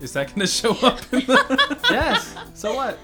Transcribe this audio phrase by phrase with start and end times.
[0.00, 1.00] Is that going to show up?
[1.12, 1.78] In the...
[1.90, 2.34] yes.
[2.54, 2.98] So what?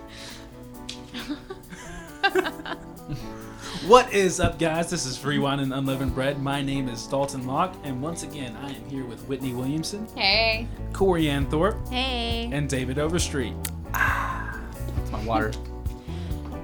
[3.86, 4.88] what is up, guys?
[4.90, 6.40] This is Free Wine and Unleavened Bread.
[6.42, 10.66] My name is Dalton Locke, and once again, I am here with Whitney Williamson, Hey.
[10.94, 12.48] Corey Ann Thorpe, Hey.
[12.52, 13.52] and David Overstreet.
[13.88, 15.52] It's my water.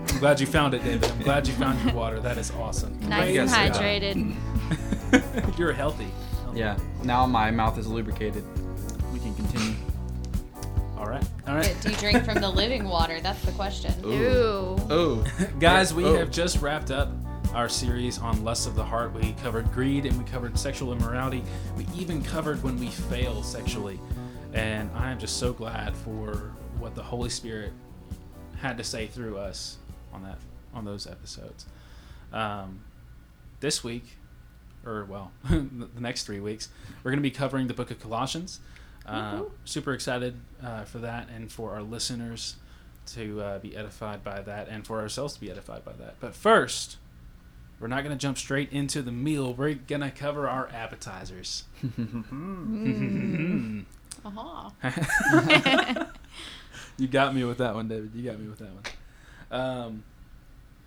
[0.08, 1.10] I'm glad you found it, David.
[1.10, 2.20] I'm glad you found your water.
[2.20, 2.98] That is awesome.
[3.08, 4.34] nice you and hydrated.
[5.58, 6.08] You're healthy.
[6.54, 6.78] Yeah.
[7.04, 8.44] Now my mouth is lubricated.
[11.56, 11.60] We can continue.
[11.60, 11.66] All right.
[11.68, 11.80] All right.
[11.82, 13.20] Do you drink from the living water?
[13.20, 13.92] That's the question.
[14.04, 14.76] Ooh.
[14.90, 15.24] Oh.
[15.60, 16.16] Guys, we Oh.
[16.16, 17.10] have just wrapped up
[17.54, 19.12] our series on lust of the heart.
[19.12, 21.42] We covered greed and we covered sexual immorality.
[21.76, 24.00] We even covered when we fail sexually.
[24.54, 27.72] And I am just so glad for what the Holy Spirit
[28.60, 29.78] had to say through us
[30.12, 30.38] on that
[30.74, 31.66] on those episodes.
[32.32, 32.80] Um,
[33.60, 34.16] this week,
[34.86, 36.68] or well, the next three weeks,
[37.02, 38.60] we're going to be covering the book of Colossians.
[39.06, 42.56] Uh, super excited uh, for that and for our listeners
[43.06, 46.14] to uh, be edified by that and for ourselves to be edified by that.
[46.20, 46.96] But first,
[47.80, 49.52] we're not going to jump straight into the meal.
[49.52, 51.64] We're going to cover our appetizers.
[54.24, 54.70] Uh-huh.
[56.96, 58.12] you got me with that one, David.
[58.14, 58.82] You got me with that one.
[59.50, 60.04] Um,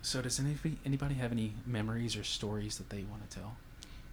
[0.00, 3.56] so, does anybody anybody have any memories or stories that they want to tell?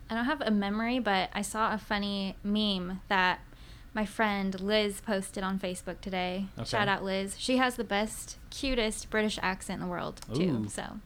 [0.10, 3.40] I don't have a memory, but I saw a funny meme that
[3.94, 6.48] my friend Liz posted on Facebook today.
[6.58, 6.68] Okay.
[6.68, 7.36] Shout out Liz.
[7.38, 10.66] She has the best, cutest British accent in the world, too.
[10.66, 10.70] Ooh.
[10.70, 11.00] So,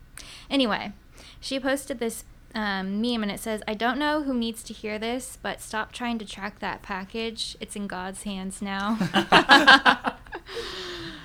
[0.49, 0.93] anyway,
[1.39, 2.23] she posted this
[2.55, 5.91] um, meme and it says, I don't know who needs to hear this, but stop
[5.91, 7.57] trying to track that package.
[7.59, 8.97] It's in God's hands now.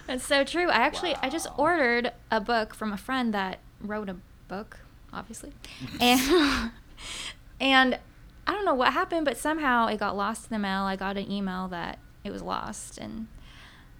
[0.09, 0.69] It's so true.
[0.69, 4.17] I actually I just ordered a book from a friend that wrote a
[4.49, 4.81] book,
[5.13, 5.53] obviously.
[6.01, 6.71] And
[7.61, 7.99] and
[8.47, 10.83] I don't know what happened, but somehow it got lost in the mail.
[10.83, 13.29] I got an email that it was lost and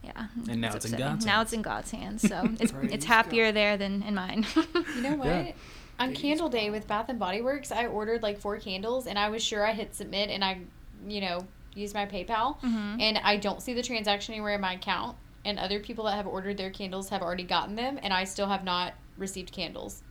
[0.05, 0.27] yeah.
[0.49, 0.99] And now it's in upsetting.
[0.99, 1.47] God's Now hands.
[1.47, 2.29] it's in God's hands.
[2.29, 3.55] So it's it's happier God.
[3.57, 4.45] there than in mine.
[4.97, 5.27] You know what?
[5.27, 5.53] Yeah.
[6.01, 9.29] On Candle Day with Bath and Body Works, I ordered like four candles, and I
[9.29, 10.59] was sure I hit submit, and I,
[11.07, 13.01] you know, used my PayPal, Mhm.
[13.01, 15.17] and I don't see the transaction anywhere in my account.
[15.45, 18.49] And other people that have ordered their candles have already gotten them, and I still
[18.49, 20.03] have not received candles.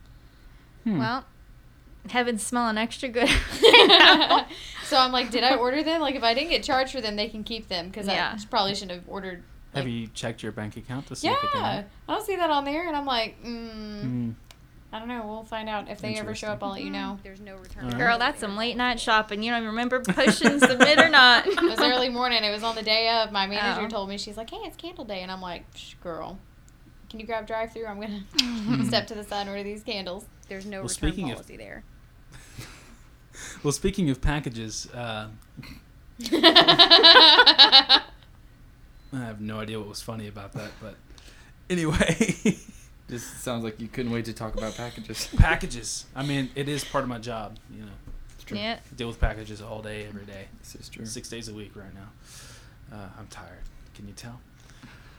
[0.84, 0.98] Hmm.
[0.98, 1.24] Well,
[2.10, 3.28] heaven's smelling extra good.
[4.84, 6.00] so I'm like, did I order them?
[6.00, 8.36] Like, if I didn't get charged for them, they can keep them because Yeah.
[8.38, 9.42] I probably shouldn't have ordered.
[9.74, 11.58] have you checked your bank account to see Yeah, if it?
[11.58, 14.34] I don't see that on there, and I'm like, mm, Mm.
[14.94, 15.24] I don't know.
[15.26, 16.62] We'll find out if they ever show up.
[16.62, 17.18] I'll let you know.
[17.22, 17.84] There's no return.
[17.84, 17.98] Alright.
[17.98, 19.42] Girl, that's some late night shopping.
[19.42, 21.46] You don't even remember pushing submit or not.
[21.46, 22.44] It was early morning.
[22.44, 23.32] It was on the day of.
[23.32, 23.88] My manager Oh.
[23.88, 26.38] told me she's like, "Hey, it's Candle Day," and I'm like, Shh, "Girl,
[27.08, 27.86] can you grab drive through?
[27.86, 31.30] I'm gonna step to the side and order these candles." There's no Well, return speaking
[31.30, 31.84] of- policy there.
[33.62, 35.28] Well, speaking of packages, uh,
[36.32, 38.00] I
[39.12, 40.94] have no idea what was funny about that, but
[41.68, 42.34] anyway,
[43.08, 45.28] This sounds like you couldn't wait to talk about packages.
[45.36, 46.06] packages.
[46.16, 47.58] I mean, it is part of my job.
[47.70, 47.90] You know,
[48.36, 48.56] It's true.
[48.56, 48.78] yeah.
[48.96, 51.04] deal with packages all day, every day, This is true.
[51.04, 52.08] six days a week right now.
[52.96, 53.58] Uh, I'm tired.
[53.94, 54.40] Can you tell?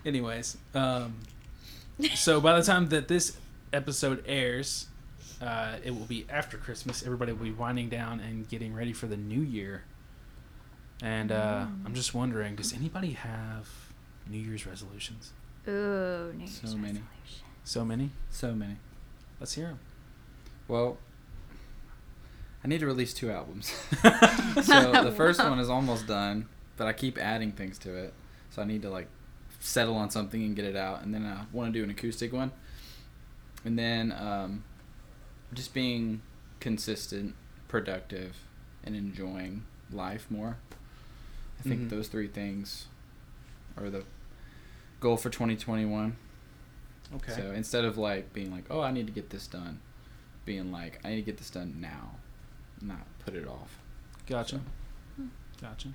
[0.06, 1.16] Anyways, um,
[2.16, 3.38] so by the time that this
[3.72, 4.88] episode airs,
[5.42, 7.04] uh, it will be after Christmas.
[7.04, 9.84] Everybody will be winding down and getting ready for the new year.
[11.02, 13.68] And uh, I'm just wondering, does anybody have
[14.30, 15.32] New Year's resolutions?
[15.68, 17.02] Ooh, New So Year's many.
[17.64, 18.12] So many.
[18.30, 18.78] So many.
[19.40, 19.80] Let's hear them.
[20.68, 20.98] Well,
[22.64, 23.68] I need to release two albums.
[24.64, 28.14] so the first one is almost done, but I keep adding things to it.
[28.52, 29.08] So I need to like
[29.60, 32.32] settle on something and get it out, and then I want to do an acoustic
[32.32, 32.52] one,
[33.66, 34.64] and then um,
[35.54, 36.22] just being
[36.60, 37.36] consistent,
[37.68, 38.38] productive,
[38.84, 40.58] and enjoying life more.
[41.60, 41.90] I think Mhm.
[41.90, 42.88] those three things
[43.78, 44.04] are the
[45.00, 46.18] goal for 2021.
[47.16, 47.34] Okay.
[47.34, 49.80] So instead of like being like, oh, I need to get this done,
[50.46, 52.16] being like, I need to get this done now,
[52.82, 53.78] not put it off.
[54.26, 54.62] Gotcha.
[55.62, 55.90] Gotcha.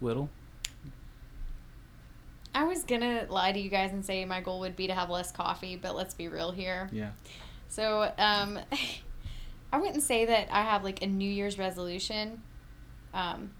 [0.00, 0.30] Whittle.
[2.54, 5.08] I was gonna lie to you guys and say my goal would be to have
[5.10, 6.88] less coffee, but let's be real here.
[6.92, 7.12] Yeah.
[7.72, 8.58] So, um,
[9.72, 12.42] I wouldn't say that I have like a New Year's resolution.
[13.14, 13.50] Um,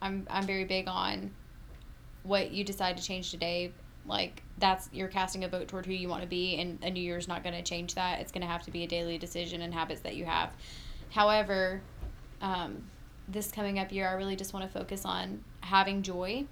[0.00, 1.32] I'm I'm very big on
[2.22, 3.72] what you decide to change today.
[4.06, 7.02] Like that's you're casting a vote toward who you want to be, and a New
[7.02, 8.20] Year's not going to change that.
[8.20, 10.50] It's going to have to be a daily decision and habits that you have.
[11.10, 11.82] However,
[12.40, 12.84] um,
[13.26, 16.44] this coming up year, I really just want to focus on having joy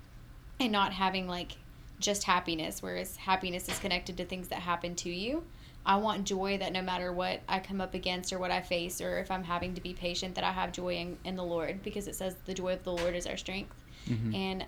[0.59, 1.53] and not having like
[2.01, 5.45] just happiness, whereas happiness is connected to things that happen to you.
[5.87, 9.01] I want joy that no matter what I come up against or what I face,
[9.01, 11.83] or if I'm having to be patient, that I have joy in, in the Lord
[11.83, 13.75] because it says the joy of the Lord is our strength.
[14.07, 14.35] Mhm.
[14.35, 14.67] And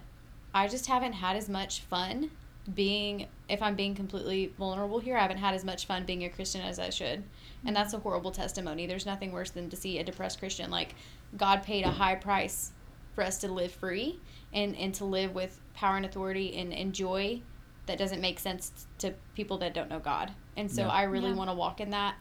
[0.54, 2.30] I just haven't had as much fun
[2.74, 6.28] being if I'm being completely vulnerable here, I haven't had as much fun being a
[6.28, 7.24] Christian as I should.
[7.64, 8.86] And that's a horrible testimony.
[8.86, 10.94] There's nothing worse than to see a depressed Christian like
[11.36, 12.72] God paid a high price
[13.14, 14.20] for us to live free
[14.52, 17.40] and and to live with power and authority and, and joy
[17.86, 20.32] that doesn't make sense to people that don't know God.
[20.60, 20.88] And so Yeah.
[20.88, 21.34] I really Yeah.
[21.36, 22.14] want to walk in that.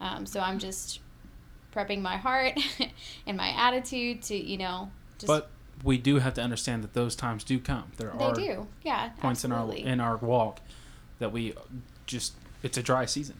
[0.00, 1.00] Um, so I'm just
[1.74, 2.58] prepping my heart
[3.26, 5.50] and my attitude to, you know, just But
[5.82, 7.92] we do have to understand that those times do come.
[7.96, 8.66] There they are do.
[8.82, 9.08] Yeah.
[9.20, 9.82] points absolutely.
[9.82, 10.60] in our in our walk
[11.20, 11.54] that we
[12.06, 13.36] just it's a dry season.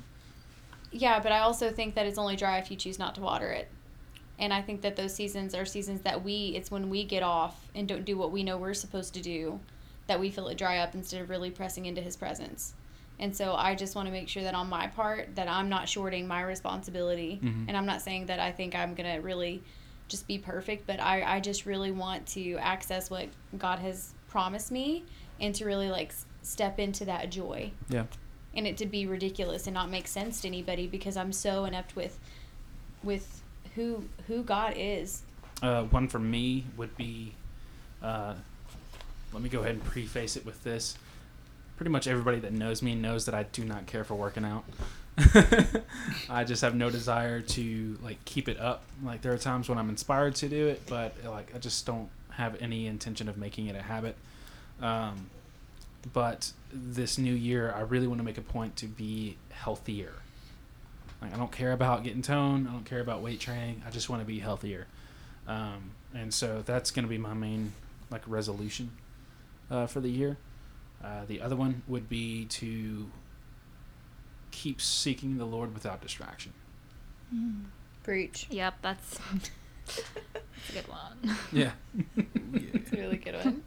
[0.93, 3.51] Yeah, but I also think that it's only dry if you choose not to water
[3.51, 3.69] it.
[4.39, 7.67] And I think that those seasons are seasons that we, it's when we get off
[7.75, 9.59] and don't do what we know we're supposed to do
[10.07, 12.75] that we feel it dry up instead of really pressing into his presence.
[13.19, 15.89] And so I just want to make sure that on my part that I'm not
[15.89, 17.39] shorting my responsibility.
[17.43, 17.67] Mhm.
[17.69, 19.63] And I'm not saying that I think I'm going to really
[20.09, 24.71] just be perfect, but I, I just really want to access what God has promised
[24.73, 25.05] me
[25.41, 26.13] and to really like
[26.43, 28.05] step into that joy Yeah.
[28.55, 31.97] and it to be ridiculous and not make sense to anybody because I'm so inept
[31.97, 32.19] with
[33.03, 33.43] with
[33.77, 35.23] who who God is.
[35.63, 37.33] Uh, one for me would be,
[38.03, 38.35] uh,
[39.33, 40.97] let me go ahead and preface it with this.
[41.77, 44.65] Pretty much everybody that knows me knows that I do not care for working out.
[46.29, 48.83] I just have no desire to like keep it up.
[49.03, 52.09] Like there are times when I'm inspired to do it, but like I just don't
[52.31, 54.17] have any intention of making it a habit.
[54.81, 55.31] Um,
[56.13, 60.13] but this new year, I really want to make a point to be healthier.
[61.23, 62.69] Like I don't care about getting toned.
[62.69, 63.83] I don't care about weight training.
[63.87, 64.87] I just want to be healthier.
[65.47, 67.73] Um, and so that's going to be my main
[68.11, 68.91] like resolution
[69.71, 70.37] uh, for the year.
[71.05, 73.11] Uh, the other one would be to
[74.51, 76.53] keep seeking the Lord without distraction.
[78.03, 78.47] Preach.
[78.51, 79.19] Yep, that's,
[79.85, 80.01] that's
[80.71, 81.37] a good one.
[81.53, 81.73] Yeah.
[82.55, 83.63] It's a really good one.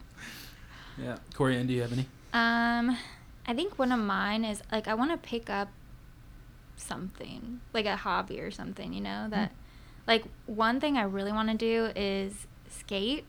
[0.97, 1.17] yeah.
[1.33, 2.07] Corey, and do you have any?
[2.33, 2.97] Um,
[3.45, 5.69] I think one of mine is like I want to pick up
[6.75, 8.93] something like a hobby or something.
[8.93, 9.51] You know that,
[10.07, 13.25] like one thing I really want to do is skate,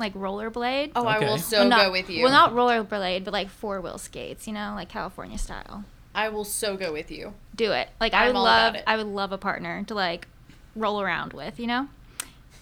[0.00, 0.92] like rollerblade.
[0.96, 2.22] Oh, I will so Well, not- go with you.
[2.24, 4.46] Well, not rollerblade, but like four wheel skates.
[4.46, 5.84] You know, like California style.
[6.14, 7.34] I will so go with you.
[7.54, 7.88] Do it.
[8.00, 8.70] Like I I'm would all love.
[8.70, 8.84] about it.
[8.86, 10.26] I would love a partner to like
[10.74, 11.60] roll around with.
[11.60, 11.88] You know,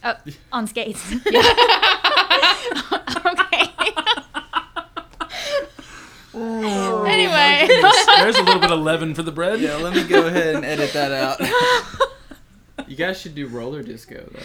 [0.05, 0.15] oh,
[0.53, 1.11] on skates.
[1.27, 1.35] okay.
[6.35, 7.67] anyway.
[8.19, 9.61] There's a little bit of leaven for the bread.
[9.61, 11.41] Yeah, let me go ahead and edit that out.
[12.89, 14.41] you guys should do roller disco though.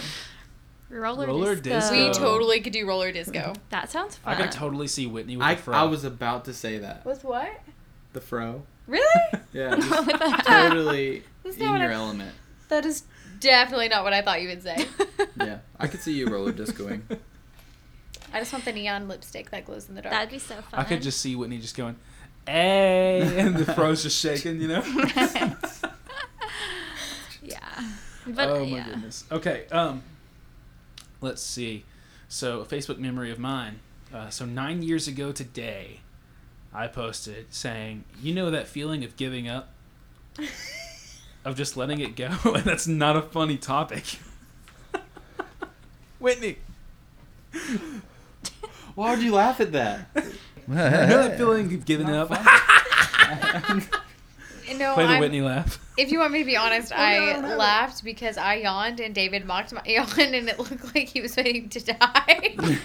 [0.93, 1.79] Roller, Roller disco.
[1.79, 2.07] disco.
[2.07, 3.53] We totally could do roller disco.
[3.69, 4.33] That sounds fun.
[4.33, 4.45] I fun.
[4.47, 5.75] could totally see Whitney with I, a fro.
[5.75, 7.03] I was about to say that.
[7.05, 7.49] With what?
[8.13, 8.63] The fro.
[8.87, 9.05] Really?
[9.53, 12.31] Yeah, just With totally That's in your I- element.
[12.69, 13.03] That is
[13.39, 14.87] definitely not what I thought you would say.
[15.39, 17.01] Yeah, I could see you roller discoing.
[18.33, 20.11] I just want the neon lipstick that glows in the dark.
[20.13, 20.79] That'd be so fun.
[20.79, 21.95] I could just see Whitney just going,
[22.47, 24.83] "Hey," and the fro's just shaking, you know.
[27.43, 27.59] yeah.
[28.25, 28.85] But oh my yeah.
[28.85, 29.25] goodness.
[29.31, 29.65] Okay.
[29.71, 30.01] Um.
[31.23, 31.85] Let's see.
[32.27, 33.79] So a Facebook memory of mine.
[34.13, 36.01] Uh, so nine years ago today,
[36.73, 39.69] I posted saying, "You know that feeling of giving up,
[41.45, 44.19] of just letting it go, and that's not a funny topic."
[46.19, 46.57] Whitney,
[48.95, 50.09] Why would you laugh at that?
[50.17, 50.23] you
[50.67, 52.31] know that feeling of giving up.
[54.77, 55.79] No, Play the I'm- Whitney laugh.
[55.95, 57.57] If you want me to be honest, Oh, I no, I don't have it.
[57.57, 61.35] laughed because I yawned and David mocked my yawn and it looked like he was
[61.37, 62.55] waiting to die.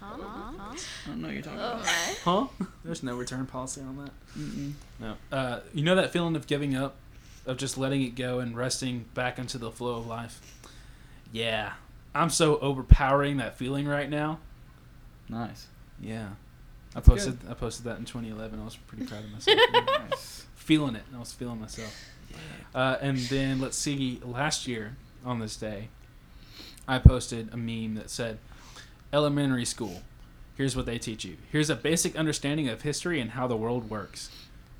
[0.00, 1.84] I don't know what you're talking Oh about.
[1.84, 2.14] my.
[2.24, 2.46] Huh?
[2.84, 4.10] There's no return policy on that.
[4.38, 4.72] Mm-mm.
[5.00, 5.14] No.
[5.30, 6.94] Uh, you know that feeling of giving up,
[7.46, 10.40] of just letting it go and resting back into the flow of life.
[11.32, 11.72] Yeah,
[12.14, 14.38] I'm so overpowering that feeling right now.
[15.28, 15.66] Nice.
[16.00, 16.28] Yeah,
[16.94, 17.38] I posted.
[17.48, 18.60] I posted that in 2011.
[18.60, 19.58] I was pretty proud of myself.
[20.10, 20.46] nice.
[20.56, 21.02] feeling it.
[21.14, 21.94] I was feeling myself.
[22.74, 24.20] Uh, and then let's see.
[24.24, 25.88] Last year on this day,
[26.86, 28.38] I posted a meme that said,
[29.12, 30.02] "Elementary school.
[30.54, 31.36] Here's what they teach you.
[31.50, 34.30] Here's a basic understanding of history and how the world works."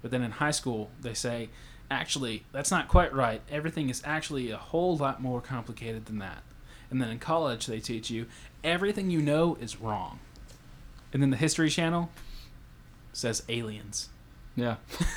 [0.02, 1.48] But then in high school, they say,
[1.90, 3.40] "Actually, that's not quite right.
[3.50, 6.42] Everything is actually a whole lot more complicated than that."
[6.90, 8.26] And then in college, they teach you
[8.62, 10.18] everything you know is wrong.
[11.12, 12.10] And then the History Channel
[13.12, 14.08] says aliens.
[14.56, 14.76] Yeah.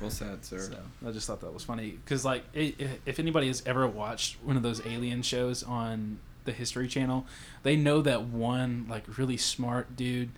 [0.00, 0.58] well said, sir.
[0.58, 3.86] So I just thought that was funny because, like, i i if anybody has ever
[3.86, 7.26] watched one of those alien shows on the History Channel,
[7.62, 10.30] they know that one like really smart dude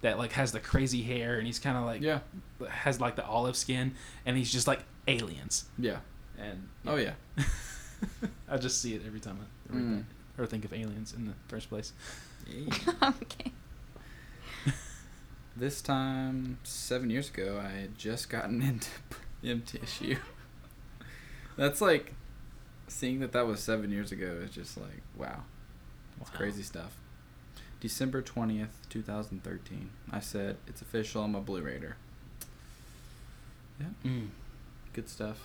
[0.00, 2.20] that like has the crazy hair and he's kind of like Yeah.
[2.70, 3.94] has like the olive skin
[4.24, 5.98] and he's just like aliens Yeah.
[6.38, 7.12] and Oh yeah.
[8.48, 10.04] I just see it every time I read Mm.
[10.38, 11.92] Or think of aliens in the first place.
[13.02, 13.52] okay.
[15.56, 18.88] This time, seven years ago, I had just gotten into
[19.44, 20.16] MTSU.
[21.56, 22.14] That's like,
[22.88, 25.42] seeing that that was seven years ago is just like, wow.
[26.20, 26.36] It's Wow.
[26.38, 26.96] crazy stuff.
[27.80, 29.90] December 20th, 2013.
[30.10, 31.96] I said, it's official, I'm a Blue Raider.
[33.80, 34.28] Yeah, Mm.
[34.92, 35.40] good stuff.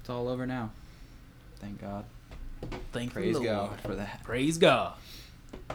[0.00, 0.70] It's all over now.
[1.58, 2.04] Thank God.
[2.92, 3.46] Thank the Praise Lord.
[3.46, 4.22] God for that.
[4.24, 4.94] Praise God.
[5.70, 5.74] I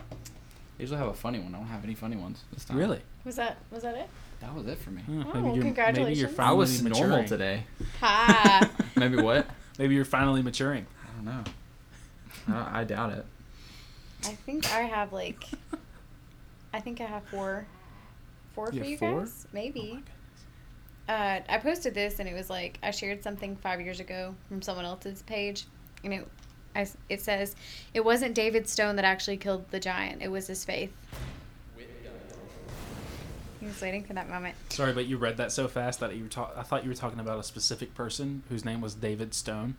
[0.79, 1.53] usually have a funny one.
[1.53, 2.77] I don't have any funny ones this time.
[2.77, 2.99] Really?
[3.23, 4.09] Was that was that it?
[4.39, 5.03] That was it for me.
[5.05, 7.09] Huh, Oh, maybe you're, Maybe you're finally I was maturing.
[7.09, 7.63] normal today.
[7.99, 8.69] Ha.
[8.95, 9.47] Maybe what?
[9.77, 10.87] Maybe you're finally maturing.
[11.03, 11.43] I don't know.
[12.55, 13.25] I, I doubt it.
[14.23, 15.43] I think I have like
[16.73, 17.67] I think I have four
[18.55, 19.19] four You for you four?
[19.19, 19.43] guys.
[19.45, 19.99] Oh Maybe.
[21.07, 24.33] my uh, I posted this and it was like I shared something five years ago
[24.47, 25.65] from someone else's page,
[26.03, 26.27] and it,
[26.75, 27.55] I, it says
[27.93, 30.91] it wasn't David Stone that actually killed the giant; it was his faith.
[33.59, 34.55] He was waiting for that moment.
[34.69, 36.95] Sorry, but you read that so fast that you were ta- I thought you were
[36.95, 39.75] talking about a specific person whose name was David Stone.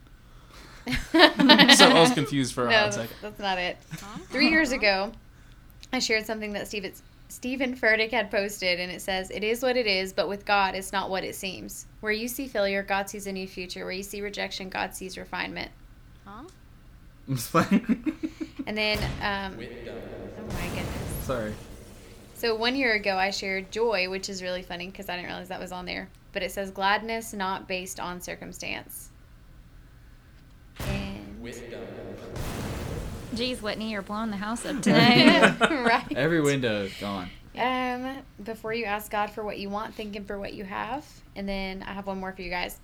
[0.87, 3.17] so I was confused for a no, hot second.
[3.21, 3.77] that's not it.
[4.31, 5.13] Three years ago,
[5.93, 6.93] I shared something that Steven,
[7.29, 10.75] Stephen Furtick had posted, and it says, It is what it is, but with God,
[10.75, 11.87] it's not what it seems.
[12.01, 13.85] Where you see failure, God sees a new future.
[13.85, 15.71] Where you see rejection, God sees refinement.
[16.25, 16.45] Huh?
[17.33, 18.19] I'm just playing.
[18.67, 21.25] And then, um, oh my goodness.
[21.25, 21.55] Sorry.
[22.35, 25.49] So one year ago, I shared joy, which is really funny because I didn't realize
[25.49, 26.11] that was on there.
[26.35, 29.09] But it says gladness not based on circumstance.
[30.81, 31.43] And
[33.35, 35.41] Geez, Whitney, you're blowing the house up today.
[35.61, 36.13] right.
[36.15, 37.31] Every window is gone.
[37.57, 41.07] Um, before you ask God for what you want, thank Him for what you have.
[41.35, 42.79] And then I have one more for you guys.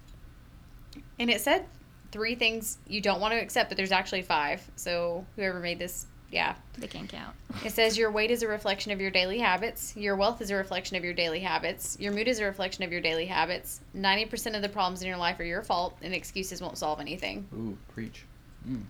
[1.18, 1.66] And it said
[2.12, 4.62] three things you don't want to accept, but there's actually five.
[4.76, 6.54] So whoever made this, yeah.
[6.78, 7.34] they can't count.
[7.64, 9.96] It says your weight is a reflection of your daily habits.
[9.96, 11.96] Your wealth is a reflection of your daily habits.
[11.98, 13.80] Your mood is a reflection of your daily habits.
[13.96, 17.46] 90% of the problems in your life are your fault, and excuses won't solve anything.
[17.54, 18.24] Ooh, preach.
[18.68, 18.82] Mm.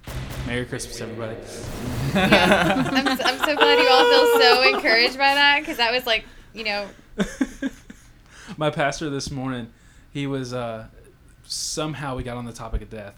[0.46, 1.36] Merry Christmas, everybody.
[2.14, 2.90] Yeah.
[2.92, 6.06] I'm, s- I'm so glad you all feel so encouraged by that because that was
[6.06, 6.88] like, you know,
[8.56, 9.70] My pastor this morning,
[10.10, 10.86] he was uh,
[11.48, 13.14] somehow we got on the topic of death,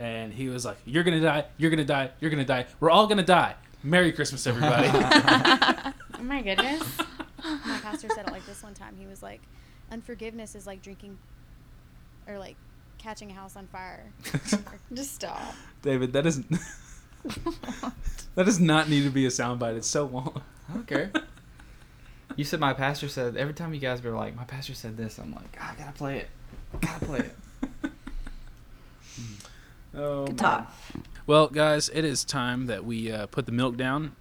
[0.00, 1.44] and he was like, "You're gonna die.
[1.56, 2.10] You're gonna die.
[2.20, 2.66] You're gonna die.
[2.80, 3.54] We're all gonna die.
[3.82, 6.82] Merry Christmas, everybody." oh my goodness.
[7.44, 8.96] My pastor said it like this one time.
[8.98, 9.40] He was like,
[9.90, 11.18] "Unforgiveness is like drinking,
[12.26, 12.56] or like
[12.98, 14.12] catching a house on fire."
[14.92, 15.40] Just stop.
[15.82, 16.50] David, that doesn't
[18.34, 19.76] that does not need to be a soundbite.
[19.76, 20.42] It's so long.
[20.68, 21.12] I don't care.
[22.36, 25.18] You said my pastor said every time you guys were like, my pastor said this.
[25.18, 26.28] I'm like, "Ah, I gotta play it.
[26.80, 27.36] Gotta play it.
[29.98, 30.72] Oh, Good talk.
[31.26, 34.14] Well, guys, it is time that we uh, put the milk down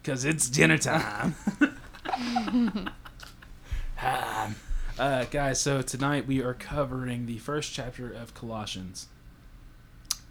[0.00, 1.34] because it's dinner time.
[1.60, 2.94] Um,
[4.98, 9.08] uh, guys, so tonight we are covering the first chapter of Colossians.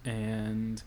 [0.06, 0.82] And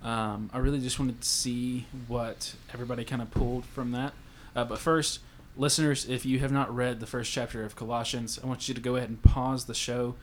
[0.00, 4.12] um, I really just wanted to see what everybody kind of pulled from that.
[4.54, 5.18] Uh, but first,
[5.56, 8.80] listeners, if you have not read the first chapter of Colossians, I want you to
[8.80, 10.14] go ahead and pause the show.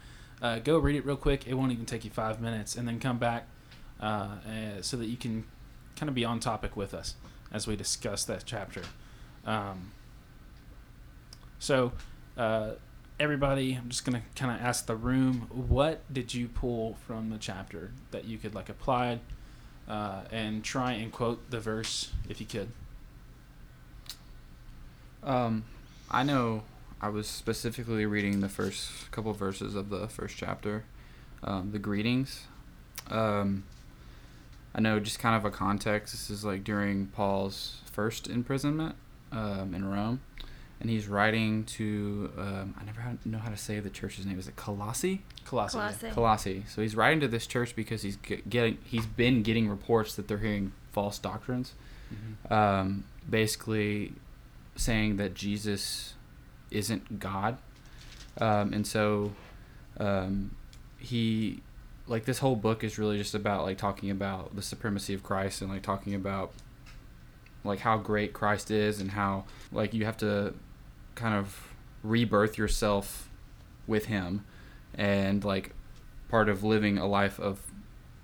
[0.42, 1.48] Uh, go read it real quick.
[1.48, 2.76] It won't even take you five minutes.
[2.76, 3.48] And then come back
[4.02, 5.46] uh, uh, so that you can
[5.96, 7.16] kind of be on topic with us
[7.52, 8.82] as we discuss that chapter.
[9.46, 9.92] Um,
[11.60, 11.92] so,
[12.38, 12.72] uh,
[13.20, 17.38] everybody, I'm just gonna kind of ask the room, what did you pull from the
[17.38, 19.20] chapter that you could like apply,
[19.88, 22.70] uh, and try and quote the verse if you could.
[25.24, 25.66] Um,
[26.10, 26.64] I know
[27.02, 30.84] I was specifically reading the first couple verses of the first chapter,
[31.44, 32.46] um, the greetings.
[33.10, 33.64] Um,
[34.76, 36.14] I know just kind of a context.
[36.14, 38.96] This is like during Paul's first imprisonment
[39.32, 40.22] um, in Rome,
[40.80, 44.38] and he's writing to um, I never had- know how to say the church's name.
[44.38, 45.24] Is it Colossi?
[45.46, 45.78] Colossi.
[45.80, 46.10] Colossae.
[46.12, 46.64] Colossae.
[46.70, 48.18] So he's writing to this church because he's
[48.48, 51.74] getting he's been getting reports that they're hearing false doctrines
[52.14, 52.52] Mhm.
[52.52, 54.14] um, basically
[54.76, 56.14] saying that Jesus
[56.72, 57.58] isn't God.
[58.40, 59.34] Um, and so
[60.00, 60.56] um,
[60.98, 61.62] he,
[62.08, 65.62] like, this whole book is really just about, like, talking about the supremacy of Christ
[65.62, 66.54] and, like, talking about,
[67.64, 70.54] like, how great Christ is and how, like, you have to
[71.16, 71.74] kind of
[72.04, 73.30] rebirth yourself
[73.86, 74.46] with Him.
[74.96, 75.74] And, like,
[76.30, 77.60] part of living a life of,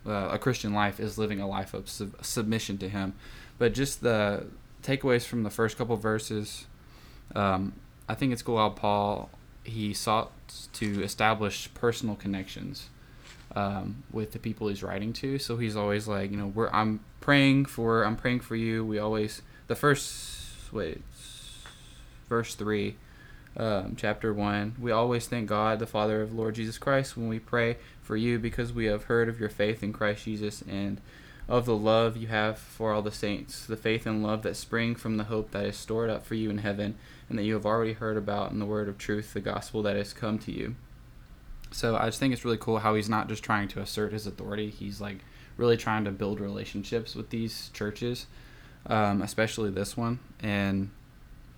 [0.06, 3.14] uh, a Christian life is living a life of sub- submission to Him
[3.58, 4.46] but just the
[4.84, 6.66] takeaways from the first couple verses
[7.36, 7.74] um,
[8.08, 9.30] i think it's cool how paul
[9.64, 10.32] he sought
[10.72, 12.90] to establish personal connections
[13.56, 15.40] um, with the people he's writing to.
[15.40, 18.86] So he's always like, you know, we're I'm praying for I'm praying for you.
[18.86, 21.02] We always the first wait
[22.30, 22.96] verse three.
[23.56, 27.40] Um, chapter 1 We always thank God, the Father of Lord Jesus Christ, when we
[27.40, 31.02] pray for you because we have heard of your faith in Christ Jesus and
[31.48, 34.96] of the love you have for all the saints, the faith and love that spring
[34.96, 36.96] from the hope that is stored up for you in heaven
[37.30, 39.96] and that you have already heard about in the word of truth, the gospel that
[39.96, 40.76] has come to you.
[41.72, 44.28] So I just think it's really cool how he's not just trying to assert his
[44.28, 45.20] authority, he's like
[45.56, 48.28] really trying to build relationships with these churches,
[48.86, 50.20] um, especially this one.
[50.42, 50.92] And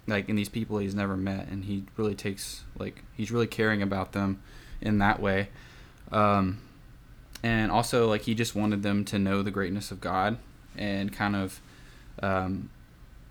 [0.09, 3.81] like in these people he's never met and he really takes like he's really caring
[3.81, 4.41] about them
[4.81, 5.49] in that way
[6.11, 6.59] um,
[7.43, 10.37] and also like he just wanted them to know the greatness of god
[10.77, 11.61] and kind of
[12.21, 12.69] um,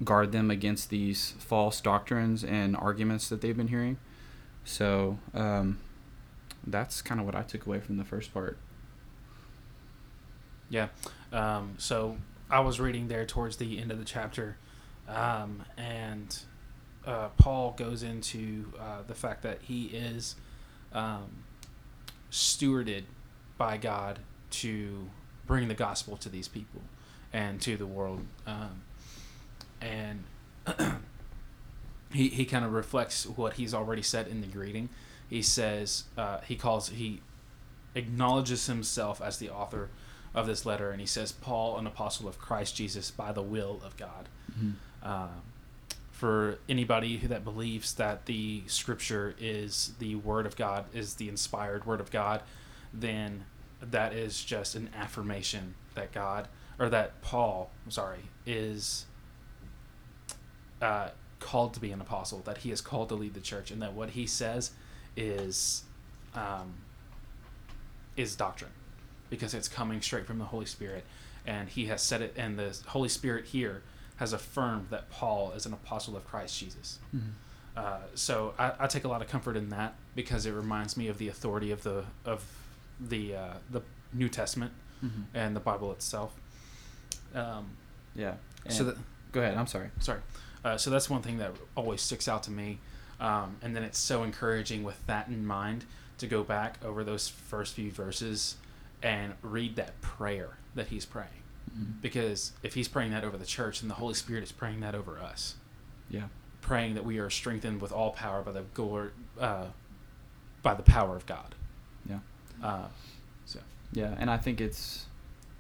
[0.03, 3.97] guard them against these false doctrines and arguments that they've been hearing
[4.65, 5.79] so um,
[6.67, 8.57] that's kind of what i took away from the first part
[10.71, 10.89] Yeah.
[11.33, 12.17] Um, so
[12.51, 14.57] I was reading there towards the end of the chapter,
[15.09, 16.39] um, and
[17.07, 20.37] uh, Paul goes into uh, the fact that he is
[20.93, 21.45] um,
[22.31, 23.05] stewarded
[23.59, 25.11] by God to
[25.47, 26.81] bring the gospel to these people
[27.33, 28.21] and to the world.
[28.47, 28.83] Um,
[29.81, 30.25] and
[32.13, 34.89] he, he kind of reflects what he's already said in the greeting.
[35.29, 37.21] He says, uh, he calls, he
[37.95, 39.89] acknowledges himself as the author
[40.35, 43.81] of this letter, and he says, Paul, an apostle of Christ Jesus by the will
[43.85, 44.29] of God.
[45.03, 45.43] Um,
[46.11, 51.29] for anybody who that believes that the scripture is the word of God, is the
[51.29, 52.43] inspired word of God,
[52.93, 53.45] then
[53.81, 59.07] that is just an affirmation that God, or that Paul, I'm sorry, is
[60.81, 63.81] uh, called to be an apostle, that he is called to lead the church, and
[63.83, 64.73] that what he says
[65.17, 65.85] is
[66.35, 66.75] um,
[68.17, 68.71] is doctrine
[69.31, 71.05] because it's coming straight from the Holy Spirit,
[71.47, 73.83] and he has said it, and the Holy Spirit here
[74.17, 76.99] has affirmed that Paul is an apostle of Christ Jesus.
[77.77, 81.07] Uh, so I, I take a lot of comfort in that because it reminds me
[81.09, 82.45] of the authority of the of
[83.01, 83.83] the uh, the
[84.13, 84.73] New Testament
[85.05, 85.25] Mhm.
[85.35, 86.33] and the Bible itself.
[87.35, 87.71] Um,
[88.15, 88.35] yeah
[88.69, 88.99] so And- that
[89.33, 90.21] go ahead i'm sorry sorry.
[90.65, 92.79] Uh, so that's one thing that always sticks out to me.
[93.21, 95.85] Um, and then it's so encouraging with that in mind
[96.19, 98.57] to go back over those first few verses
[99.03, 101.43] and read that prayer that he's praying.
[102.03, 104.95] Because if he's praying that over the church, then the Holy Spirit is praying that
[104.97, 105.55] over us,
[106.11, 106.27] yeah
[106.61, 109.67] praying that we are strengthened with all power by the glory, uh,
[110.63, 111.55] by the power of God.
[112.61, 112.89] Yeah Uh,
[113.47, 113.61] so
[113.93, 115.07] Yeah, and I think it's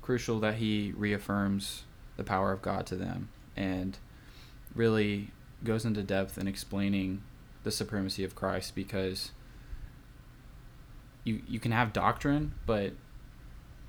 [0.02, 1.84] crucial that he reaffirms
[2.16, 3.98] the power of God to them and
[4.74, 5.30] really
[5.64, 7.22] goes into depth in explaining
[7.64, 9.32] the supremacy of Christ because
[11.24, 12.92] you you can have doctrine, but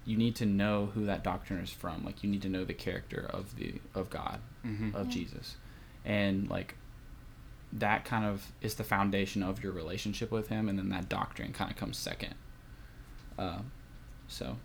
[0.05, 2.03] you need to know who that doctrine is from.
[2.03, 4.93] Like you need to know the character of the of God, Mhm.
[4.95, 5.13] of Yeah.
[5.13, 5.55] Jesus.
[6.05, 6.75] And like
[7.71, 11.53] that kind of is the foundation of your relationship with him and then that doctrine
[11.53, 12.33] kind of comes second.
[13.39, 13.71] Um,
[14.27, 14.57] so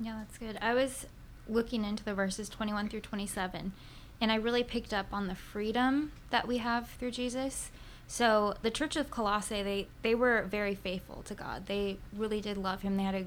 [0.00, 0.56] Yeah, that's good.
[0.62, 1.06] I was
[1.48, 3.72] looking into the verses 21 through 27,
[4.20, 7.70] and I really picked up on the freedom that we have through Jesus.
[8.06, 11.66] So the Church of Colossae, they they were very faithful to God.
[11.66, 12.96] They really did love Him.
[12.96, 13.26] They had a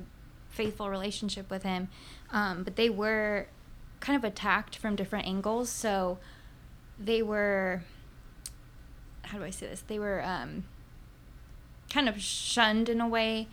[0.49, 1.89] faithful relationship with Him,
[2.31, 3.47] um, but they were
[3.99, 5.69] kind of attacked from different angles.
[5.69, 6.17] So
[6.97, 7.83] they were,
[9.23, 9.81] how do I say this?
[9.81, 10.63] They were um,
[11.91, 13.47] kind of shunned in a way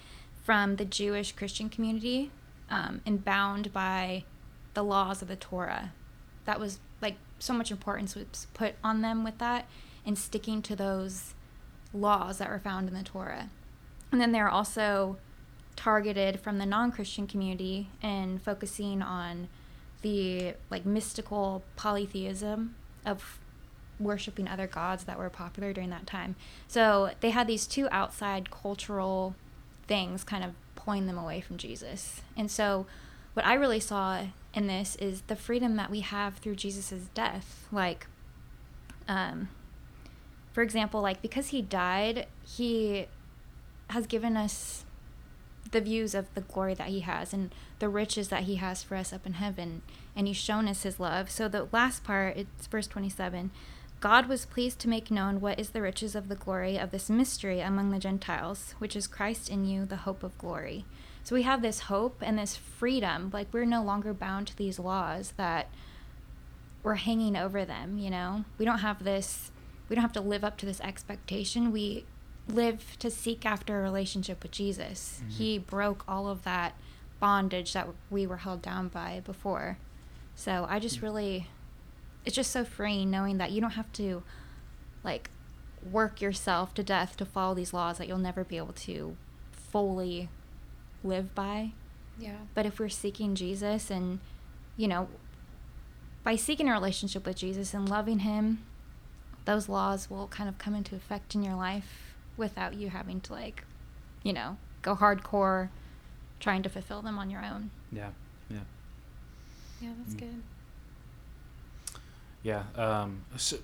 [0.49, 2.31] from the Jewish Christian community
[2.71, 4.25] um, and bound by
[4.73, 5.93] the laws of the Torah.
[6.47, 9.69] That was like so much importance was put on them with that
[10.07, 11.35] and sticking to those
[11.93, 13.51] laws that were found in the Torah.
[14.11, 15.19] And then they're also
[15.77, 19.49] targeted from the non-Christian community and focusing on
[20.01, 23.39] the like mystical polytheism of
[24.01, 26.37] worshiping other gods that were popular during that time.
[26.69, 29.37] So they had these two outside cultural
[29.89, 32.21] things kind of pulling them away from Jesus.
[32.37, 32.87] And so
[33.35, 37.67] what I really saw in this is the freedom that we have through Jesus' death.
[37.73, 38.07] Like,
[39.09, 39.49] um,
[40.53, 43.07] for example, like because he died, he
[43.91, 44.85] has given us
[45.71, 48.97] the views of the glory that he has and the riches that he has for
[48.97, 49.83] us up in heaven
[50.17, 53.51] and he's shown us his love so the last part it's verse 27
[54.01, 57.09] god was pleased to make known what is the riches of the glory of this
[57.11, 60.85] mystery among the gentiles which is christ in you the hope of glory
[61.25, 64.79] so we have this hope and this freedom like we're no longer bound to these
[64.79, 65.69] laws that
[66.83, 69.51] we're hanging over them you know we don't have this
[69.89, 72.05] we don't have to live up to this expectation we
[72.47, 75.21] live to seek after a relationship with Jesus.
[75.23, 75.31] Mhm.
[75.33, 76.73] He broke all of that
[77.21, 79.77] bondage that we were held down by before.
[80.35, 81.03] So I just Mm.
[81.03, 81.47] really,
[82.25, 84.23] it's just so freeing knowing that you don't have to,
[85.05, 85.31] like,
[85.91, 89.17] work yourself to death to follow these laws that you'll never be able to
[89.53, 90.29] fully
[91.05, 91.73] live by.
[92.19, 92.37] Yeah.
[92.55, 94.19] But if we're seeking Jesus and,
[94.77, 95.09] you know,
[96.25, 98.65] by seeking a relationship with Jesus and loving Him,
[99.45, 103.33] those laws will kind of come into effect in your life without you having to,
[103.33, 103.65] like,
[104.23, 105.69] you know, go hardcore
[106.41, 107.71] trying to fulfill them on your own.
[107.93, 108.11] Yeah,
[108.51, 108.59] yeah,
[109.81, 110.19] Yeah, that's Mm.
[110.19, 110.43] good.
[112.49, 112.63] Yeah.
[112.77, 113.57] Um, so,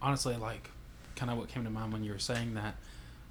[0.00, 0.70] honestly, like,
[1.16, 2.74] kind of what came to mind when you were saying that.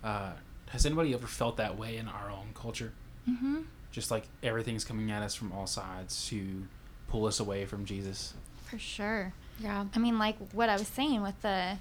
[0.03, 0.31] Uh,
[0.69, 2.91] has anybody ever felt that way in our own culture?
[3.29, 3.57] Mm-hmm.
[3.91, 6.63] Just like everything's coming at us from all sides to
[7.09, 8.33] pull us away from Jesus.
[8.65, 9.33] For sure.
[9.59, 9.85] Yeah.
[9.93, 11.77] I mean, like what I was saying with the,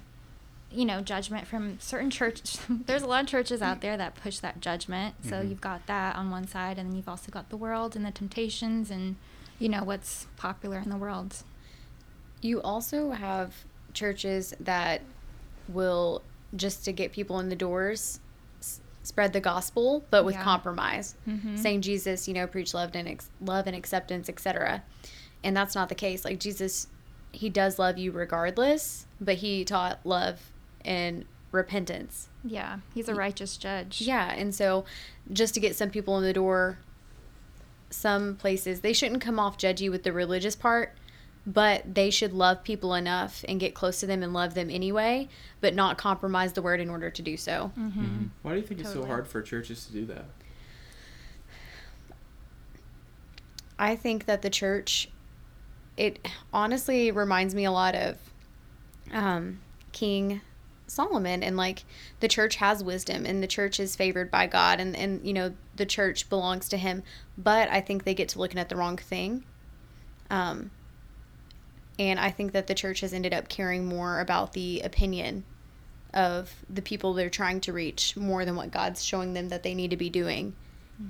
[0.71, 2.59] you know, judgment from certain churches.
[2.69, 5.15] There's a lot of churches out there that push that judgment.
[5.23, 5.49] So Mhm.
[5.49, 8.11] you've got that on one side, and then you've also got the world and the
[8.11, 9.15] temptations and,
[9.57, 11.43] you know, what's popular in the world.
[12.41, 13.53] You also have
[13.93, 15.01] churches that
[15.67, 16.21] will
[16.55, 18.19] just to get people in the doors
[18.59, 20.43] s- spread the gospel but with Yeah.
[20.43, 21.15] compromise.
[21.27, 21.57] Mhm.
[21.57, 24.83] Saying Jesus, you know, preach love and ex- love and acceptance, etc.
[25.43, 26.25] And that's not the case.
[26.25, 26.87] Like Jesus
[27.33, 30.51] he does love you regardless, but he taught love
[30.83, 31.23] and
[31.53, 32.27] repentance.
[32.43, 34.01] Yeah, he's a righteous judge.
[34.01, 34.83] Yeah, and so
[35.31, 36.77] just to get some people in the door,
[37.89, 40.93] some places they shouldn't come off judgy with the religious part,
[41.45, 45.27] but they should love people enough and get close to them and love them anyway,
[45.59, 47.71] but not compromise the word in order to do so.
[47.77, 48.25] Mm-hmm.
[48.41, 50.25] Why do you think it's so hard for churches to do that?
[53.79, 55.09] I think that the church,
[55.97, 58.17] it honestly reminds me a lot of
[59.11, 59.59] um,
[59.91, 60.41] King
[60.85, 61.83] Solomon, and like
[62.19, 65.53] the church has wisdom, and the church is favored by God, and and you know
[65.75, 67.01] the church belongs to Him.
[67.37, 69.45] But I think they get to looking at the wrong thing.
[70.29, 70.69] Um,
[71.99, 75.43] and I think that the church has ended up caring more about the opinion
[76.13, 79.73] of the people they're trying to reach more than what God's showing them that they
[79.73, 80.53] need to be doing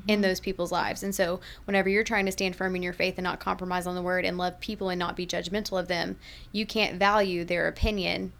[0.07, 0.21] in mm-hmm.
[0.21, 1.03] those people's lives.
[1.03, 3.95] And so, whenever you're trying to stand firm in your faith and not compromise on
[3.95, 6.17] the word and love people and not be judgmental of them,
[6.51, 8.31] you can't value their opinion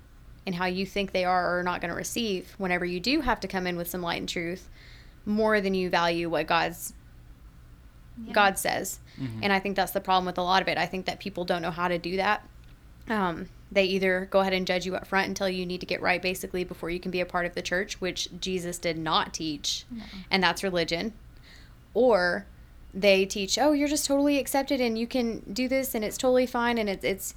[0.46, 3.22] and how you think they are or are not going to receive whenever you do
[3.22, 4.70] have to come in with some light and truth
[5.26, 6.94] more than you value what God's
[8.26, 8.34] Yeah.
[8.34, 9.00] God says.
[9.20, 9.40] Mhm.
[9.44, 10.78] And I think that's the problem with a lot of it.
[10.78, 12.46] I think that people don't know how to do that.
[13.10, 15.80] Um, they either go ahead and judge you up front and tell you you need
[15.80, 18.78] to get right basically before you can be a part of the church, which Jesus
[18.78, 20.04] did not teach, No.
[20.30, 21.14] and that's religion.
[21.94, 22.46] Or
[22.94, 26.46] they teach, oh, you're just totally accepted and you can do this and it's totally
[26.46, 27.34] fine and it's it's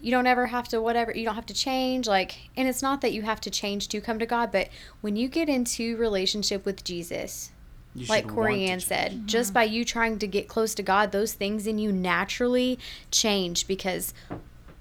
[0.00, 3.00] you don't ever have to whatever you don't have to change like and it's not
[3.02, 4.68] that you have to change to come to God, but
[5.00, 7.50] when you get into relationship with Jesus,
[7.94, 11.34] You like Corey Ann said, just by you trying to get close to God, those
[11.34, 12.78] things in you naturally
[13.10, 14.14] change because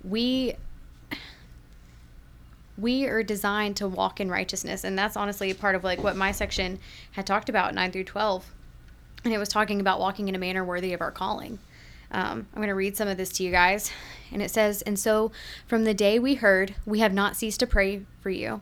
[0.04, 0.56] we
[2.78, 4.84] we are designed to walk in righteousness.
[4.84, 6.80] And that's honestly a part of like what my section
[7.12, 8.54] had talked about 9 through 12
[9.24, 11.60] and it was talking about walking in a manner worthy of our calling.
[12.14, 13.92] Um, i'm going to read some of this to you guys.
[14.32, 15.32] And it says and so
[15.68, 18.62] from the day we heard we have not ceased to pray for you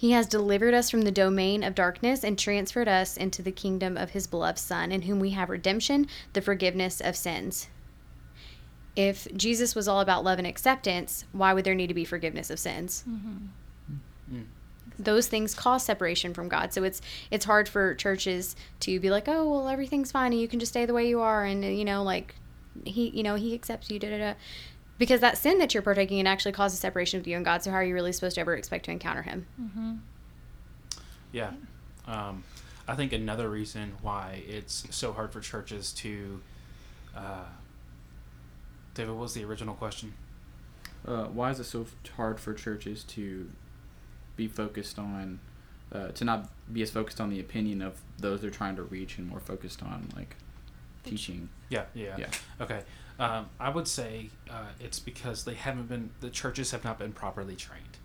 [0.00, 3.98] He has delivered us from the domain of darkness and transferred us into the kingdom
[3.98, 7.68] of His beloved Son, in whom we have redemption, the forgiveness of sins.
[8.96, 12.48] If Jesus was all about love and acceptance, why would there need to be forgiveness
[12.48, 13.04] of sins?
[13.06, 14.44] Mm.
[14.98, 16.72] those things cause separation from God.
[16.72, 20.48] So it's it's hard for churches to be like, oh well, everything's fine and you
[20.48, 22.36] can just stay the way you are, and you know, like
[22.86, 24.34] he you know he accepts you, da da da.
[25.00, 27.62] Because that sin that you're partaking in actually causes separation with you and God.
[27.62, 29.46] So how are you really supposed to ever expect to encounter Him?
[29.58, 29.94] Mm-hmm.
[31.32, 31.52] Yeah.
[32.06, 32.44] Um,
[32.86, 36.42] I think another reason why it's so hard for churches to.
[37.16, 37.46] Uh,
[38.92, 40.12] David, what was the original question?
[41.08, 41.86] Uh, why is it so
[42.16, 43.48] hard for churches to
[44.36, 45.40] be focused on,
[45.92, 49.16] uh, to not be as focused on the opinion of those they're trying to reach
[49.16, 50.36] and more focused on like
[51.04, 51.48] teaching?
[51.70, 52.16] Yeah, yeah.
[52.18, 52.28] Yeah.
[52.60, 52.82] Okay.
[53.20, 57.12] Um, I would say uh, it's because they haven't been, the churches have not been
[57.12, 57.98] properly trained.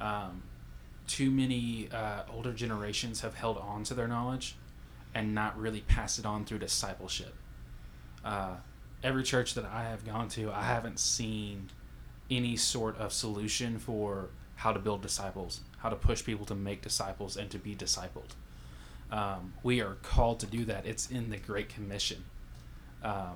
[0.00, 0.44] Um,
[1.08, 4.54] too many uh, older generations have held on to their knowledge
[5.12, 7.34] and not really pass it on through discipleship.
[8.24, 8.54] Uh,
[9.02, 11.70] every church that I have gone to, I haven't seen
[12.30, 16.80] any sort of solution for how to build disciples, how to push people to make
[16.80, 18.36] disciples and to be discipled.
[19.10, 20.86] Um, we are called to do that.
[20.86, 22.24] It's in the Great Commission.
[23.02, 23.34] Um,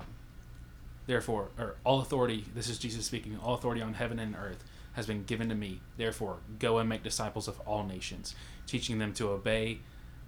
[1.06, 4.64] therefore, or all authority, this is Jesus speaking, all authority on heaven and earth
[4.94, 5.80] has been given to me.
[5.96, 8.34] Therefore, go and make disciples of all nations,
[8.66, 9.80] teaching them to obey,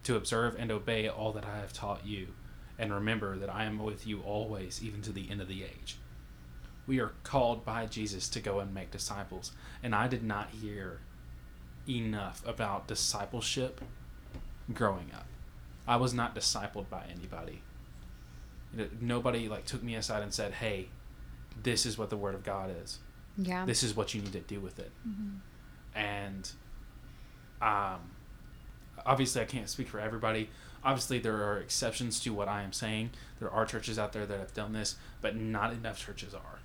[0.04, 2.28] to observe and obey all that I have taught you.
[2.78, 5.96] And remember that I am with you always, even to the end of the age.
[6.86, 9.52] We are called by Jesus to go and make disciples.
[9.82, 11.00] And I did not hear
[11.88, 13.80] enough about discipleship
[14.72, 15.26] growing up.
[15.86, 17.62] I was not discipled by anybody.
[18.78, 20.88] You know, nobody like took me aside and said, "Hey,
[21.62, 22.98] this is what the Word of God is.
[23.36, 23.64] Yeah.
[23.64, 24.92] This is what you need to do with it."
[25.94, 26.50] And
[27.60, 28.12] um,
[29.04, 30.50] obviously, I can't speak for everybody.
[30.84, 33.10] Obviously, there are exceptions to what I am saying.
[33.40, 36.60] There are churches out there that have done this, but not enough churches are,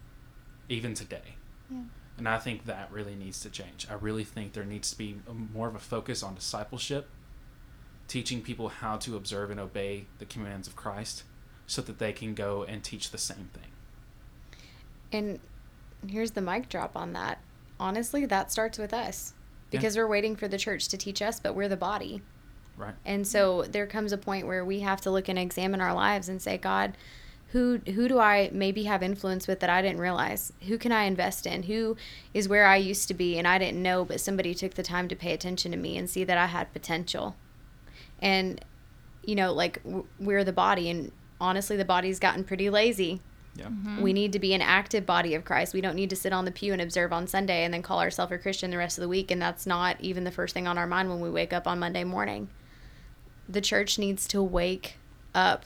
[0.70, 1.36] even today.
[1.70, 1.82] Yeah.
[2.18, 3.88] And I think that really needs to change.
[3.90, 5.18] I really think there needs to be
[5.52, 7.10] more of a focus on discipleship,
[8.08, 11.24] teaching people how to observe and obey the commands of Christ
[11.68, 13.72] so that they can go and teach the same thing.
[15.12, 15.40] And
[16.08, 17.40] here's the mic drop on that.
[17.80, 19.34] Honestly, that starts with us
[19.72, 19.80] Yeah.
[19.80, 22.22] because we're waiting for the church to teach us, but we're the body.
[22.76, 22.96] Right?
[23.06, 26.28] And so there comes a point where we have to look and examine our lives
[26.28, 26.98] and say, God,
[27.50, 30.52] who who do I maybe have influence with that I didn't realize?
[30.68, 31.64] Who can I invest in?
[31.64, 31.96] Who
[32.34, 35.08] is where I used to be and I didn't know, but somebody took the time
[35.08, 37.36] to pay attention to me and see that I had potential.
[38.20, 38.64] And
[39.24, 39.82] you know, like
[40.20, 41.12] we're the body and
[41.44, 43.22] honestly the body's gotten pretty lazy.
[43.56, 43.66] Yeah.
[43.66, 44.02] Mm-hmm.
[44.02, 45.74] We need to be an active body of Christ.
[45.74, 48.00] We don't need to sit on the pew and observe on Sunday and then call
[48.00, 49.30] ourselves a Christian the rest of the week.
[49.30, 51.80] And that's not even the first thing on our mind when we wake up on
[51.80, 52.50] Monday morning.
[53.48, 54.98] The church needs to wake
[55.36, 55.66] up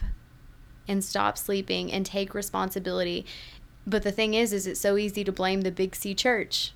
[0.88, 3.26] and stop sleeping and take responsibility.
[3.86, 6.74] But the thing is, is it's so easy to blame the big C church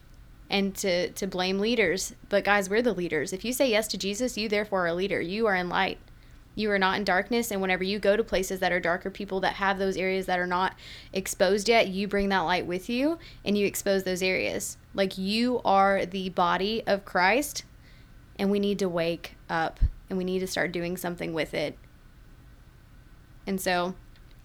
[0.50, 2.14] and to, to blame leaders.
[2.30, 3.34] But guys, we're the leaders.
[3.34, 5.20] If you say yes to Jesus, you therefore are a leader.
[5.20, 5.98] You are in light.
[6.56, 7.52] You are not in darkness.
[7.52, 10.40] And whenever you go to places that are darker, people that have those areas that
[10.40, 10.76] are not
[11.14, 14.78] exposed yet, you bring that light with you and you expose those areas.
[14.94, 17.64] Like you are the body of Christ,
[18.38, 21.78] and we need to wake up and we need to start doing something with it.
[23.48, 23.96] And so,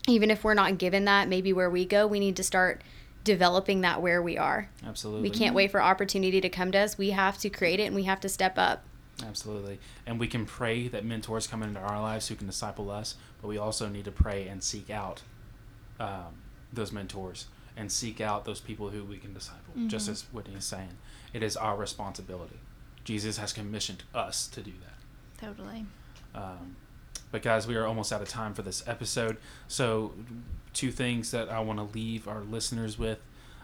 [0.07, 2.83] even if we're not given that, maybe where we go, we need to start
[3.25, 4.71] developing that where we are.
[4.87, 5.29] Absolutely.
[5.29, 6.97] We can't wait for opportunity to come to us.
[6.97, 8.85] We have to create it and we have to step up.
[9.24, 9.79] Absolutely.
[10.07, 13.48] And we can pray that mentors come into our lives who can disciple us, but
[13.48, 15.22] we also need to pray and seek out
[15.98, 20.55] um, those mentors and seek out those people who we can disciple, just as Whitney
[20.55, 20.96] is saying.
[21.33, 22.59] It is our responsibility.
[23.05, 25.44] Jesus has commissioned us to do that.
[25.46, 25.85] Totally.
[26.35, 26.76] Um,
[27.31, 29.37] but guys, we are almost out of time for this episode.
[29.68, 30.14] So,
[30.72, 33.18] two things that I want to leave our listeners with.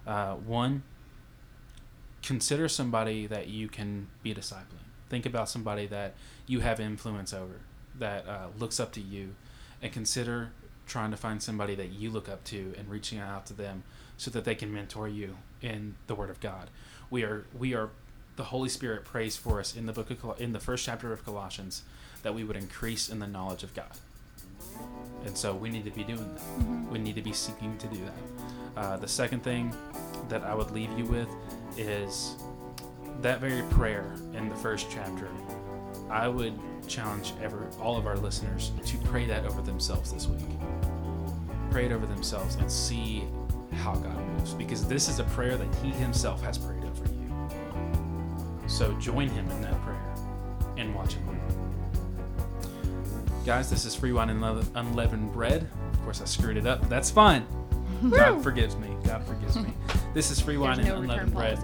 [0.07, 0.83] Uh, one,
[2.23, 4.82] consider somebody that you can be discipling.
[5.13, 6.15] Think about somebody that
[6.47, 7.61] you have influence over,
[7.99, 9.35] that uh, looks up to you,
[9.83, 10.53] and consider
[10.87, 13.83] trying to find somebody that you look up to and reaching out to them
[14.17, 16.71] so that they can mentor you in the Word of God.
[17.11, 17.91] We are we are
[18.37, 21.13] the Holy Spirit prays for us in the book of Col- in the first chapter
[21.13, 21.83] of Colossians
[22.23, 23.93] that we would increase in the knowledge of God.
[25.27, 26.91] And so we need to be doing that.
[26.91, 28.81] We need to be seeking to do that.
[28.81, 29.77] Uh, the second thing
[30.31, 31.29] that I would leave you with
[31.77, 32.37] is
[33.23, 35.29] that very prayer in the first chapter.
[36.11, 36.59] I would
[36.89, 40.41] challenge ever all of our listeners to pray that over themselves this week.
[41.71, 43.25] Pray it over themselves and see
[43.73, 48.69] how God moves because this is a prayer that He Himself has prayed over you.
[48.69, 50.15] So join Him in that prayer
[50.77, 51.41] and watch Him.
[53.47, 55.69] Guys, this is Free Wine and Unle- Unleavened Bread.
[55.93, 56.89] Of course, I screwed it up.
[56.89, 57.47] That's fine.
[58.11, 58.89] God forgives me.
[59.05, 59.73] God forgives me.
[60.15, 61.59] This is Free Wine There's and no Unleavened Bread.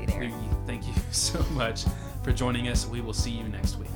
[0.69, 1.87] Thank you so much
[2.23, 2.87] for joining us.
[2.87, 3.88] We will see you next week.